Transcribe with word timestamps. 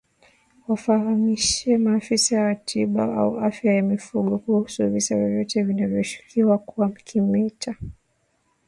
Wafahamishe 0.67 1.77
maafisa 1.77 2.43
wa 2.43 2.55
tiba 2.55 3.03
au 3.17 3.39
afya 3.39 3.73
ya 3.73 3.81
mifugo 3.83 4.37
kuhusu 4.39 4.89
visa 4.89 5.15
vyovyote 5.15 5.63
vinavyoshukiwa 5.63 6.57
kuwa 6.57 6.89
kimeta 6.89 7.75